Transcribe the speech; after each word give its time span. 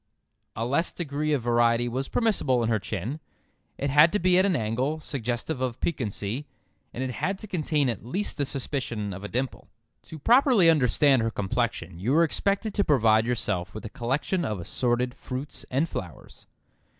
A 0.55 0.65
less 0.65 0.91
degree 0.91 1.31
of 1.31 1.43
variety 1.43 1.87
was 1.87 2.07
permissible 2.09 2.63
in 2.63 2.69
her 2.69 2.79
chin. 2.79 3.19
It 3.77 3.91
had 3.91 4.11
to 4.13 4.17
be 4.19 4.35
at 4.39 4.47
an 4.47 4.55
angle 4.55 4.99
suggestive 4.99 5.61
of 5.61 5.79
piquancy, 5.79 6.47
and 6.91 7.03
it 7.03 7.11
had 7.11 7.37
to 7.37 7.45
contain 7.47 7.87
at 7.87 8.03
least 8.03 8.37
the 8.37 8.45
suspicion 8.47 9.13
of 9.13 9.23
a 9.23 9.27
dimple. 9.27 9.69
To 10.05 10.17
properly 10.17 10.71
understand 10.71 11.21
her 11.21 11.29
complexion 11.29 11.99
you 11.99 12.13
were 12.13 12.23
expected 12.23 12.73
to 12.73 12.83
provide 12.83 13.27
yourself 13.27 13.75
with 13.75 13.85
a 13.85 13.89
collection 13.89 14.43
of 14.43 14.59
assorted 14.59 15.13
fruits 15.13 15.67
and 15.69 15.87
flowers. 15.87 16.47